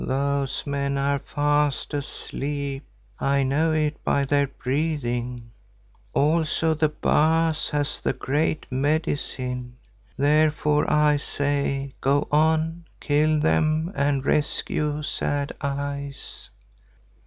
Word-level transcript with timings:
"Those 0.03 0.65
men 0.65 0.97
are 0.97 1.19
fast 1.19 1.93
asleep, 1.93 2.87
I 3.19 3.43
know 3.43 3.71
it 3.71 4.03
by 4.03 4.25
their 4.25 4.47
breathing. 4.47 5.51
Also 6.11 6.73
the 6.73 6.89
Baas 6.89 7.69
has 7.69 8.01
the 8.01 8.11
Great 8.13 8.65
Medicine. 8.71 9.77
Therefore 10.17 10.91
I 10.91 11.17
say 11.17 11.93
go 12.01 12.27
on, 12.31 12.85
kill 12.99 13.39
them 13.39 13.91
and 13.93 14.25
rescue 14.25 15.03
Sad 15.03 15.51
Eyes." 15.61 16.49